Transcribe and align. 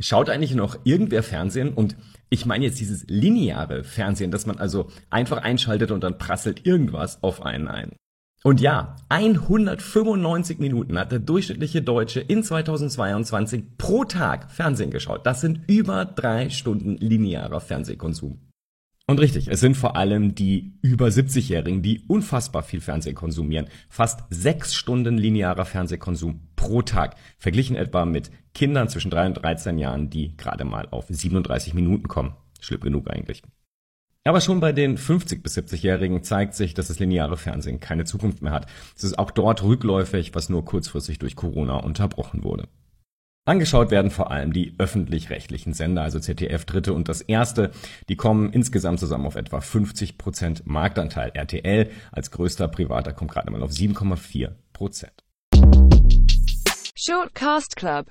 Schaut 0.00 0.30
eigentlich 0.30 0.54
noch 0.54 0.78
irgendwer 0.84 1.22
Fernsehen? 1.22 1.72
Und 1.72 1.96
ich 2.28 2.46
meine 2.46 2.64
jetzt 2.64 2.80
dieses 2.80 3.04
lineare 3.08 3.84
Fernsehen, 3.84 4.30
dass 4.30 4.46
man 4.46 4.58
also 4.58 4.88
einfach 5.10 5.38
einschaltet 5.38 5.90
und 5.90 6.02
dann 6.02 6.18
prasselt 6.18 6.66
irgendwas 6.66 7.22
auf 7.22 7.42
einen 7.42 7.68
ein. 7.68 7.92
Und 8.42 8.60
ja, 8.60 8.96
195 9.10 10.58
Minuten 10.58 10.98
hat 10.98 11.12
der 11.12 11.18
durchschnittliche 11.18 11.82
Deutsche 11.82 12.20
in 12.20 12.42
2022 12.42 13.76
pro 13.76 14.04
Tag 14.04 14.50
Fernsehen 14.50 14.90
geschaut. 14.90 15.26
Das 15.26 15.42
sind 15.42 15.60
über 15.66 16.06
drei 16.06 16.48
Stunden 16.48 16.96
linearer 16.96 17.60
Fernsehkonsum. 17.60 18.40
Und 19.06 19.18
richtig, 19.18 19.48
es 19.48 19.58
sind 19.58 19.76
vor 19.76 19.96
allem 19.96 20.36
die 20.36 20.78
über 20.82 21.08
70-Jährigen, 21.08 21.82
die 21.82 22.04
unfassbar 22.06 22.62
viel 22.62 22.80
Fernsehen 22.80 23.16
konsumieren. 23.16 23.66
Fast 23.88 24.20
sechs 24.30 24.74
Stunden 24.74 25.18
linearer 25.18 25.64
Fernsehkonsum 25.64 26.40
pro 26.60 26.82
Tag. 26.82 27.16
Verglichen 27.38 27.74
etwa 27.74 28.04
mit 28.04 28.30
Kindern 28.52 28.88
zwischen 28.88 29.10
drei 29.10 29.26
und 29.26 29.34
13 29.34 29.78
Jahren, 29.78 30.10
die 30.10 30.36
gerade 30.36 30.64
mal 30.64 30.86
auf 30.90 31.06
37 31.08 31.72
Minuten 31.72 32.06
kommen. 32.06 32.34
Schlimm 32.60 32.80
genug 32.80 33.10
eigentlich. 33.10 33.42
Aber 34.24 34.42
schon 34.42 34.60
bei 34.60 34.72
den 34.72 34.98
50 34.98 35.42
bis 35.42 35.56
70-Jährigen 35.56 36.22
zeigt 36.22 36.54
sich, 36.54 36.74
dass 36.74 36.88
das 36.88 36.98
lineare 36.98 37.38
Fernsehen 37.38 37.80
keine 37.80 38.04
Zukunft 38.04 38.42
mehr 38.42 38.52
hat. 38.52 38.66
Es 38.94 39.04
ist 39.04 39.18
auch 39.18 39.30
dort 39.30 39.62
rückläufig, 39.62 40.34
was 40.34 40.50
nur 40.50 40.66
kurzfristig 40.66 41.18
durch 41.18 41.34
Corona 41.34 41.76
unterbrochen 41.76 42.44
wurde. 42.44 42.68
Angeschaut 43.46 43.90
werden 43.90 44.10
vor 44.10 44.30
allem 44.30 44.52
die 44.52 44.74
öffentlich-rechtlichen 44.76 45.72
Sender, 45.72 46.02
also 46.02 46.20
ZDF 46.20 46.66
Dritte 46.66 46.92
und 46.92 47.08
das 47.08 47.22
Erste. 47.22 47.70
Die 48.10 48.16
kommen 48.16 48.52
insgesamt 48.52 49.00
zusammen 49.00 49.24
auf 49.24 49.36
etwa 49.36 49.62
50 49.62 50.18
Prozent 50.18 50.66
Marktanteil. 50.66 51.30
RTL 51.32 51.90
als 52.12 52.30
größter 52.30 52.68
Privater 52.68 53.14
kommt 53.14 53.30
gerade 53.30 53.50
mal 53.50 53.62
auf 53.62 53.70
7,4 53.70 54.50
Prozent. 54.74 55.24
Shortcast 57.10 57.74
Club 57.74 58.06